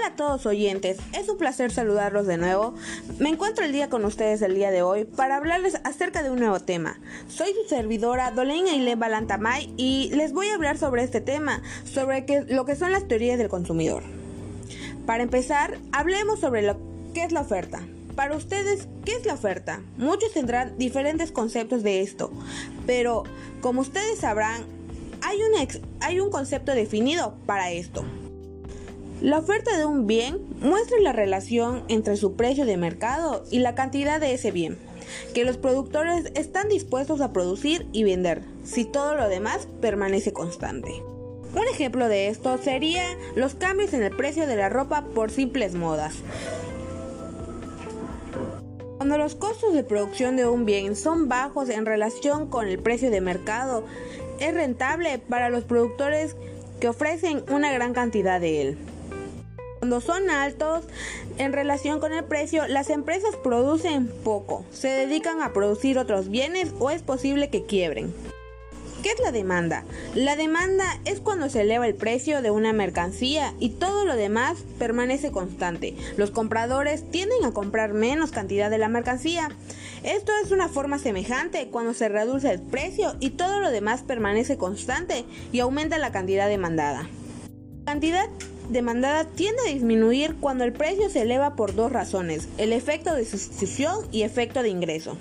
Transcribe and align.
Hola 0.00 0.14
a 0.14 0.16
todos 0.16 0.46
oyentes, 0.46 0.96
es 1.12 1.28
un 1.28 1.36
placer 1.36 1.70
saludarlos 1.70 2.26
de 2.26 2.38
nuevo. 2.38 2.72
Me 3.18 3.28
encuentro 3.28 3.66
el 3.66 3.72
día 3.72 3.90
con 3.90 4.06
ustedes 4.06 4.40
el 4.40 4.54
día 4.54 4.70
de 4.70 4.80
hoy 4.80 5.04
para 5.04 5.36
hablarles 5.36 5.78
acerca 5.84 6.22
de 6.22 6.30
un 6.30 6.38
nuevo 6.38 6.58
tema. 6.58 6.98
Soy 7.28 7.52
su 7.52 7.68
servidora 7.68 8.30
Dolén 8.30 8.66
Aile 8.66 8.94
Balantamay 8.94 9.74
y 9.76 10.08
les 10.14 10.32
voy 10.32 10.48
a 10.48 10.54
hablar 10.54 10.78
sobre 10.78 11.02
este 11.02 11.20
tema, 11.20 11.62
sobre 11.84 12.24
lo 12.48 12.64
que 12.64 12.76
son 12.76 12.92
las 12.92 13.08
teorías 13.08 13.36
del 13.36 13.50
consumidor. 13.50 14.02
Para 15.04 15.22
empezar, 15.22 15.76
hablemos 15.92 16.40
sobre 16.40 16.62
lo 16.62 16.78
que 17.12 17.22
es 17.22 17.32
la 17.32 17.42
oferta. 17.42 17.82
Para 18.16 18.34
ustedes, 18.36 18.88
¿qué 19.04 19.12
es 19.12 19.26
la 19.26 19.34
oferta? 19.34 19.82
Muchos 19.98 20.32
tendrán 20.32 20.78
diferentes 20.78 21.30
conceptos 21.30 21.82
de 21.82 22.00
esto, 22.00 22.32
pero 22.86 23.24
como 23.60 23.82
ustedes 23.82 24.20
sabrán, 24.20 24.64
hay 25.20 25.40
un, 25.42 25.68
hay 26.00 26.20
un 26.20 26.30
concepto 26.30 26.72
definido 26.72 27.34
para 27.44 27.70
esto. 27.70 28.02
La 29.20 29.38
oferta 29.38 29.76
de 29.76 29.84
un 29.84 30.06
bien 30.06 30.38
muestra 30.60 30.98
la 31.00 31.12
relación 31.12 31.84
entre 31.88 32.16
su 32.16 32.36
precio 32.36 32.64
de 32.64 32.78
mercado 32.78 33.44
y 33.50 33.58
la 33.58 33.74
cantidad 33.74 34.18
de 34.18 34.32
ese 34.32 34.50
bien 34.50 34.78
que 35.34 35.44
los 35.44 35.56
productores 35.56 36.32
están 36.34 36.68
dispuestos 36.68 37.20
a 37.20 37.32
producir 37.32 37.86
y 37.92 38.04
vender, 38.04 38.42
si 38.64 38.84
todo 38.84 39.14
lo 39.14 39.28
demás 39.28 39.68
permanece 39.80 40.32
constante. 40.32 41.02
Un 41.54 41.66
ejemplo 41.70 42.08
de 42.08 42.28
esto 42.28 42.58
sería 42.58 43.02
los 43.34 43.54
cambios 43.54 43.92
en 43.92 44.02
el 44.02 44.16
precio 44.16 44.46
de 44.46 44.56
la 44.56 44.68
ropa 44.68 45.04
por 45.14 45.30
simples 45.30 45.74
modas. 45.74 46.14
Cuando 48.98 49.18
los 49.18 49.34
costos 49.34 49.74
de 49.74 49.82
producción 49.82 50.36
de 50.36 50.46
un 50.46 50.64
bien 50.64 50.94
son 50.94 51.28
bajos 51.28 51.68
en 51.70 51.86
relación 51.86 52.48
con 52.48 52.68
el 52.68 52.78
precio 52.78 53.10
de 53.10 53.20
mercado, 53.20 53.84
es 54.38 54.54
rentable 54.54 55.18
para 55.18 55.50
los 55.50 55.64
productores 55.64 56.36
que 56.80 56.88
ofrecen 56.88 57.44
una 57.50 57.72
gran 57.72 57.92
cantidad 57.92 58.40
de 58.40 58.62
él. 58.62 58.78
Cuando 59.80 60.02
son 60.02 60.28
altos 60.28 60.84
en 61.38 61.54
relación 61.54 62.00
con 62.00 62.12
el 62.12 62.22
precio, 62.24 62.68
las 62.68 62.90
empresas 62.90 63.34
producen 63.42 64.08
poco, 64.08 64.66
se 64.70 64.88
dedican 64.88 65.40
a 65.40 65.54
producir 65.54 65.98
otros 65.98 66.28
bienes 66.28 66.72
o 66.78 66.90
es 66.90 67.00
posible 67.00 67.48
que 67.48 67.64
quiebren. 67.64 68.12
¿Qué 69.02 69.12
es 69.12 69.20
la 69.20 69.32
demanda? 69.32 69.84
La 70.14 70.36
demanda 70.36 70.84
es 71.06 71.20
cuando 71.20 71.48
se 71.48 71.62
eleva 71.62 71.86
el 71.86 71.94
precio 71.94 72.42
de 72.42 72.50
una 72.50 72.74
mercancía 72.74 73.54
y 73.58 73.70
todo 73.70 74.04
lo 74.04 74.16
demás 74.16 74.58
permanece 74.78 75.32
constante. 75.32 75.96
Los 76.18 76.30
compradores 76.30 77.10
tienden 77.10 77.42
a 77.46 77.52
comprar 77.52 77.94
menos 77.94 78.32
cantidad 78.32 78.68
de 78.68 78.76
la 78.76 78.88
mercancía. 78.88 79.48
Esto 80.02 80.32
es 80.44 80.50
una 80.50 80.68
forma 80.68 80.98
semejante 80.98 81.68
cuando 81.68 81.94
se 81.94 82.10
reduce 82.10 82.50
el 82.50 82.60
precio 82.60 83.16
y 83.18 83.30
todo 83.30 83.60
lo 83.60 83.70
demás 83.70 84.02
permanece 84.02 84.58
constante 84.58 85.24
y 85.52 85.60
aumenta 85.60 85.96
la 85.96 86.12
cantidad 86.12 86.48
demandada. 86.48 87.08
La 87.86 87.92
cantidad 87.92 88.28
demandada 88.70 89.24
tiende 89.24 89.62
a 89.62 89.72
disminuir 89.72 90.36
cuando 90.40 90.64
el 90.64 90.72
precio 90.72 91.10
se 91.10 91.22
eleva 91.22 91.56
por 91.56 91.74
dos 91.74 91.92
razones, 91.92 92.48
el 92.56 92.72
efecto 92.72 93.14
de 93.14 93.24
sustitución 93.24 94.06
y 94.12 94.22
efecto 94.22 94.62
de 94.62 94.68
ingreso. 94.68 95.16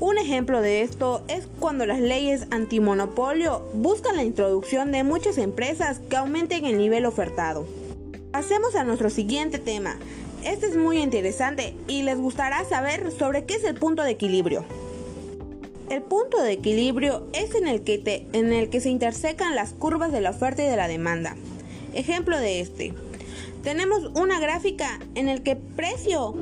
Un 0.00 0.18
ejemplo 0.18 0.60
de 0.60 0.82
esto 0.82 1.22
es 1.28 1.48
cuando 1.58 1.86
las 1.86 2.00
leyes 2.00 2.46
antimonopolio 2.50 3.66
buscan 3.72 4.16
la 4.16 4.24
introducción 4.24 4.92
de 4.92 5.04
muchas 5.04 5.38
empresas 5.38 6.00
que 6.10 6.16
aumenten 6.16 6.66
el 6.66 6.76
nivel 6.76 7.06
ofertado. 7.06 7.66
Pasemos 8.30 8.74
a 8.74 8.84
nuestro 8.84 9.08
siguiente 9.08 9.58
tema. 9.58 9.96
Este 10.44 10.66
es 10.66 10.76
muy 10.76 10.98
interesante 10.98 11.74
y 11.88 12.02
les 12.02 12.18
gustará 12.18 12.64
saber 12.64 13.10
sobre 13.10 13.46
qué 13.46 13.54
es 13.54 13.64
el 13.64 13.74
punto 13.74 14.02
de 14.02 14.10
equilibrio. 14.10 14.64
El 15.88 16.02
punto 16.02 16.42
de 16.42 16.52
equilibrio 16.52 17.26
es 17.32 17.54
en 17.54 17.66
el 17.66 17.82
que, 17.82 18.26
en 18.32 18.52
el 18.52 18.68
que 18.70 18.80
se 18.80 18.90
intersecan 18.90 19.54
las 19.54 19.72
curvas 19.72 20.12
de 20.12 20.20
la 20.20 20.30
oferta 20.30 20.62
y 20.62 20.68
de 20.68 20.76
la 20.76 20.88
demanda. 20.88 21.36
Ejemplo 21.96 22.38
de 22.38 22.60
este. 22.60 22.92
Tenemos 23.62 24.10
una 24.14 24.38
gráfica 24.38 25.00
en 25.14 25.28
el 25.28 25.42
que 25.42 25.52
el 25.52 25.56
precio 25.56 26.34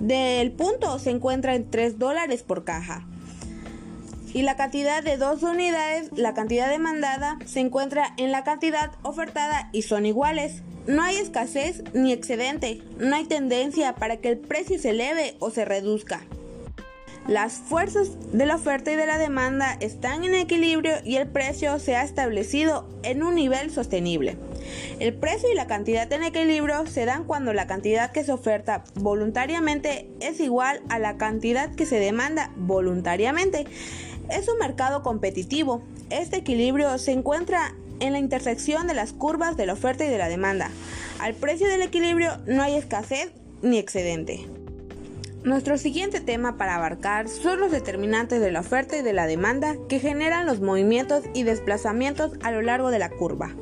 del 0.00 0.50
punto 0.50 0.98
se 0.98 1.10
encuentra 1.10 1.54
en 1.54 1.70
3 1.70 2.00
dólares 2.00 2.42
por 2.42 2.64
caja. 2.64 3.06
Y 4.34 4.42
la 4.42 4.56
cantidad 4.56 5.02
de 5.04 5.16
dos 5.16 5.44
unidades, 5.44 6.10
la 6.16 6.34
cantidad 6.34 6.68
demandada, 6.68 7.38
se 7.46 7.60
encuentra 7.60 8.12
en 8.16 8.32
la 8.32 8.42
cantidad 8.42 8.90
ofertada 9.02 9.70
y 9.72 9.82
son 9.82 10.04
iguales. 10.04 10.62
No 10.88 11.02
hay 11.02 11.16
escasez 11.16 11.84
ni 11.94 12.12
excedente, 12.12 12.82
no 12.98 13.14
hay 13.14 13.24
tendencia 13.24 13.94
para 13.94 14.16
que 14.16 14.30
el 14.30 14.38
precio 14.38 14.80
se 14.80 14.90
eleve 14.90 15.36
o 15.38 15.50
se 15.50 15.64
reduzca. 15.64 16.22
Las 17.28 17.52
fuerzas 17.52 18.32
de 18.32 18.46
la 18.46 18.56
oferta 18.56 18.90
y 18.90 18.96
de 18.96 19.06
la 19.06 19.18
demanda 19.18 19.76
están 19.80 20.24
en 20.24 20.34
equilibrio 20.34 20.94
y 21.04 21.16
el 21.16 21.28
precio 21.28 21.78
se 21.78 21.94
ha 21.94 22.02
establecido 22.02 22.88
en 23.04 23.22
un 23.22 23.36
nivel 23.36 23.70
sostenible. 23.70 24.36
El 25.00 25.14
precio 25.14 25.50
y 25.50 25.54
la 25.54 25.66
cantidad 25.66 26.12
en 26.12 26.22
equilibrio 26.22 26.86
se 26.86 27.04
dan 27.04 27.24
cuando 27.24 27.52
la 27.52 27.66
cantidad 27.66 28.10
que 28.10 28.24
se 28.24 28.32
oferta 28.32 28.84
voluntariamente 28.94 30.08
es 30.20 30.40
igual 30.40 30.80
a 30.88 30.98
la 30.98 31.16
cantidad 31.16 31.74
que 31.74 31.86
se 31.86 31.98
demanda 31.98 32.50
voluntariamente. 32.56 33.66
Es 34.30 34.48
un 34.48 34.58
mercado 34.58 35.02
competitivo. 35.02 35.82
Este 36.10 36.38
equilibrio 36.38 36.98
se 36.98 37.12
encuentra 37.12 37.74
en 38.00 38.12
la 38.12 38.18
intersección 38.18 38.86
de 38.86 38.94
las 38.94 39.12
curvas 39.12 39.56
de 39.56 39.66
la 39.66 39.72
oferta 39.72 40.04
y 40.04 40.08
de 40.08 40.18
la 40.18 40.28
demanda. 40.28 40.70
Al 41.18 41.34
precio 41.34 41.68
del 41.68 41.82
equilibrio 41.82 42.38
no 42.46 42.62
hay 42.62 42.76
escasez 42.76 43.30
ni 43.62 43.78
excedente. 43.78 44.46
Nuestro 45.44 45.78
siguiente 45.78 46.20
tema 46.20 46.56
para 46.56 46.74
abarcar 46.74 47.28
son 47.28 47.60
los 47.60 47.70
determinantes 47.70 48.40
de 48.40 48.50
la 48.50 48.60
oferta 48.60 48.96
y 48.96 49.02
de 49.02 49.12
la 49.12 49.26
demanda 49.26 49.76
que 49.88 50.00
generan 50.00 50.46
los 50.46 50.60
movimientos 50.60 51.24
y 51.32 51.44
desplazamientos 51.44 52.32
a 52.42 52.50
lo 52.50 52.60
largo 52.60 52.90
de 52.90 52.98
la 52.98 53.08
curva. 53.08 53.54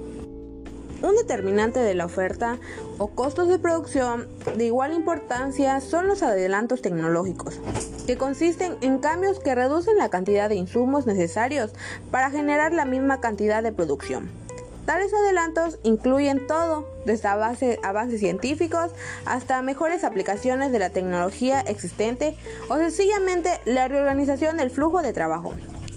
Un 1.02 1.14
determinante 1.14 1.80
de 1.80 1.94
la 1.94 2.06
oferta 2.06 2.58
o 2.98 3.08
costos 3.08 3.48
de 3.48 3.58
producción 3.58 4.28
de 4.56 4.64
igual 4.64 4.94
importancia 4.94 5.80
son 5.80 6.06
los 6.06 6.22
adelantos 6.22 6.80
tecnológicos, 6.80 7.60
que 8.06 8.16
consisten 8.16 8.76
en 8.80 8.98
cambios 8.98 9.38
que 9.38 9.54
reducen 9.54 9.98
la 9.98 10.08
cantidad 10.08 10.48
de 10.48 10.54
insumos 10.54 11.06
necesarios 11.06 11.72
para 12.10 12.30
generar 12.30 12.72
la 12.72 12.86
misma 12.86 13.20
cantidad 13.20 13.62
de 13.62 13.72
producción. 13.72 14.30
Tales 14.86 15.12
adelantos 15.12 15.80
incluyen 15.82 16.46
todo, 16.46 16.88
desde 17.04 17.26
avances 17.28 18.20
científicos 18.20 18.92
hasta 19.24 19.60
mejores 19.60 20.04
aplicaciones 20.04 20.70
de 20.70 20.78
la 20.78 20.90
tecnología 20.90 21.60
existente 21.60 22.36
o 22.68 22.76
sencillamente 22.76 23.50
la 23.64 23.88
reorganización 23.88 24.56
del 24.56 24.70
flujo 24.70 25.02
de 25.02 25.12
trabajo. 25.12 25.54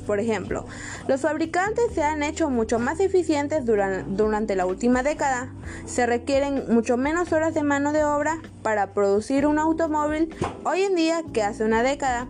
Por 0.09 0.19
ejemplo, 0.19 0.65
los 1.07 1.21
fabricantes 1.21 1.93
se 1.93 2.01
han 2.01 2.23
hecho 2.23 2.49
mucho 2.49 2.79
más 2.79 2.99
eficientes 2.99 3.63
durante 3.63 4.55
la 4.55 4.65
última 4.65 5.03
década. 5.03 5.53
Se 5.85 6.07
requieren 6.07 6.63
mucho 6.67 6.97
menos 6.97 7.31
horas 7.31 7.53
de 7.53 7.61
mano 7.61 7.93
de 7.93 8.03
obra 8.03 8.39
para 8.63 8.95
producir 8.95 9.45
un 9.45 9.59
automóvil 9.59 10.35
hoy 10.63 10.81
en 10.81 10.95
día 10.95 11.21
que 11.31 11.43
hace 11.43 11.63
una 11.63 11.83
década. 11.83 12.27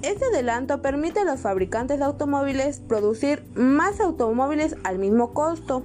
Este 0.00 0.24
adelanto 0.24 0.80
permite 0.80 1.20
a 1.20 1.24
los 1.24 1.40
fabricantes 1.40 1.98
de 1.98 2.06
automóviles 2.06 2.80
producir 2.80 3.44
más 3.54 4.00
automóviles 4.00 4.76
al 4.82 4.98
mismo 4.98 5.34
costo. 5.34 5.82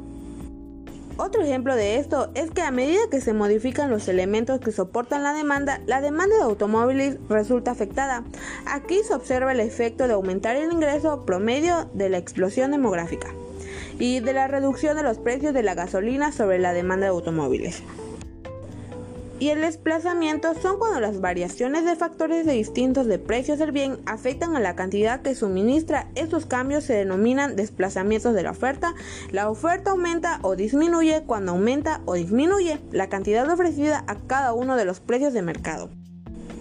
Otro 1.19 1.41
ejemplo 1.41 1.75
de 1.75 1.97
esto 1.97 2.29
es 2.35 2.51
que 2.51 2.61
a 2.61 2.69
medida 2.69 2.99
que 3.09 3.21
se 3.21 3.33
modifican 3.33 3.89
los 3.89 4.07
elementos 4.07 4.59
que 4.59 4.71
soportan 4.71 5.23
la 5.23 5.33
demanda, 5.33 5.81
la 5.87 5.99
demanda 5.99 6.35
de 6.35 6.43
automóviles 6.43 7.17
resulta 7.27 7.71
afectada. 7.71 8.23
Aquí 8.67 8.99
se 9.03 9.15
observa 9.15 9.51
el 9.51 9.59
efecto 9.59 10.07
de 10.07 10.13
aumentar 10.13 10.55
el 10.55 10.71
ingreso 10.71 11.25
promedio 11.25 11.89
de 11.95 12.09
la 12.09 12.19
explosión 12.19 12.69
demográfica 12.69 13.29
y 13.97 14.19
de 14.19 14.33
la 14.33 14.47
reducción 14.47 14.95
de 14.95 15.01
los 15.01 15.17
precios 15.17 15.55
de 15.55 15.63
la 15.63 15.73
gasolina 15.73 16.31
sobre 16.31 16.59
la 16.59 16.73
demanda 16.73 17.07
de 17.07 17.11
automóviles 17.11 17.81
y 19.39 19.49
el 19.49 19.61
desplazamiento 19.61 20.53
son 20.61 20.79
cuando 20.79 20.99
las 20.99 21.21
variaciones 21.21 21.85
de 21.85 21.95
factores 21.95 22.45
de 22.45 22.53
distintos 22.53 23.05
de 23.05 23.19
precios 23.19 23.59
del 23.59 23.71
bien 23.71 23.99
afectan 24.05 24.55
a 24.55 24.59
la 24.59 24.75
cantidad 24.75 25.21
que 25.21 25.35
suministra. 25.35 26.07
Estos 26.15 26.45
cambios 26.45 26.83
se 26.83 26.93
denominan 26.93 27.55
desplazamientos 27.55 28.33
de 28.33 28.43
la 28.43 28.51
oferta. 28.51 28.95
La 29.31 29.49
oferta 29.49 29.91
aumenta 29.91 30.39
o 30.41 30.55
disminuye 30.55 31.23
cuando 31.25 31.51
aumenta 31.51 32.01
o 32.05 32.15
disminuye 32.15 32.79
la 32.91 33.09
cantidad 33.09 33.49
ofrecida 33.49 34.03
a 34.07 34.15
cada 34.15 34.53
uno 34.53 34.75
de 34.75 34.85
los 34.85 34.99
precios 34.99 35.33
de 35.33 35.41
mercado. 35.43 35.89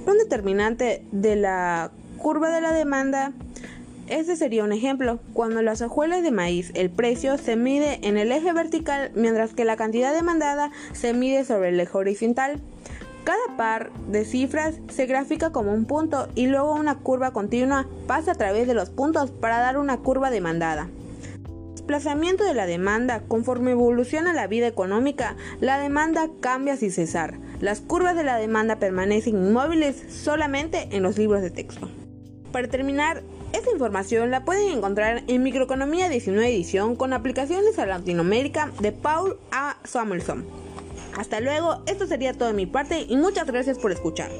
Un 0.06 0.18
determinante 0.18 1.06
de 1.12 1.36
la 1.36 1.90
curva 2.18 2.50
de 2.50 2.60
la 2.60 2.72
demanda 2.72 3.32
este 4.08 4.36
sería 4.36 4.64
un 4.64 4.72
ejemplo. 4.72 5.18
Cuando 5.32 5.62
las 5.62 5.82
hojuelas 5.82 6.22
de 6.22 6.30
maíz, 6.30 6.70
el 6.74 6.90
precio 6.90 7.38
se 7.38 7.56
mide 7.56 8.00
en 8.02 8.16
el 8.16 8.32
eje 8.32 8.52
vertical, 8.52 9.10
mientras 9.14 9.52
que 9.52 9.64
la 9.64 9.76
cantidad 9.76 10.14
demandada 10.14 10.70
se 10.92 11.12
mide 11.12 11.44
sobre 11.44 11.70
el 11.70 11.80
eje 11.80 11.96
horizontal. 11.96 12.60
Cada 13.24 13.56
par 13.56 13.90
de 14.08 14.24
cifras 14.24 14.76
se 14.88 15.06
grafica 15.06 15.50
como 15.50 15.72
un 15.72 15.84
punto 15.84 16.28
y 16.36 16.46
luego 16.46 16.74
una 16.74 16.98
curva 16.98 17.32
continua 17.32 17.88
pasa 18.06 18.32
a 18.32 18.36
través 18.36 18.68
de 18.68 18.74
los 18.74 18.90
puntos 18.90 19.32
para 19.32 19.58
dar 19.58 19.78
una 19.78 19.96
curva 19.96 20.30
demandada. 20.30 20.88
Desplazamiento 21.72 22.44
de 22.44 22.54
la 22.54 22.66
demanda. 22.66 23.22
Conforme 23.26 23.72
evoluciona 23.72 24.32
la 24.32 24.46
vida 24.46 24.68
económica, 24.68 25.36
la 25.60 25.78
demanda 25.78 26.28
cambia 26.40 26.76
sin 26.76 26.92
cesar. 26.92 27.38
Las 27.60 27.80
curvas 27.80 28.14
de 28.14 28.22
la 28.22 28.36
demanda 28.36 28.78
permanecen 28.78 29.36
inmóviles 29.36 30.02
solamente 30.08 30.88
en 30.92 31.02
los 31.02 31.18
libros 31.18 31.42
de 31.42 31.50
texto. 31.50 31.88
Para 32.52 32.68
terminar, 32.68 33.22
esta 33.56 33.70
información 33.70 34.30
la 34.30 34.44
pueden 34.44 34.70
encontrar 34.70 35.24
en 35.26 35.42
Microeconomía 35.42 36.08
19 36.08 36.46
edición 36.48 36.94
con 36.94 37.12
aplicaciones 37.12 37.78
a 37.78 37.86
Latinoamérica 37.86 38.70
de 38.80 38.92
Paul 38.92 39.38
A. 39.50 39.76
Samuelson. 39.84 40.44
Hasta 41.16 41.40
luego, 41.40 41.82
esto 41.86 42.06
sería 42.06 42.34
todo 42.34 42.48
de 42.48 42.54
mi 42.54 42.66
parte 42.66 43.06
y 43.08 43.16
muchas 43.16 43.46
gracias 43.46 43.78
por 43.78 43.92
escuchar. 43.92 44.30